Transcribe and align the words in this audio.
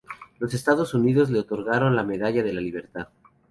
Los 0.39 0.55
Estados 0.55 0.95
Unidos 0.95 1.29
le 1.29 1.37
otorgaron 1.37 1.95
la 1.95 2.01
medalla 2.03 2.41
de 2.41 2.53
la 2.53 2.61
Libertad. 2.61 3.09